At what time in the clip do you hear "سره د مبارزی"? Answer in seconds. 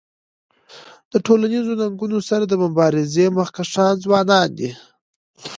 2.29-3.25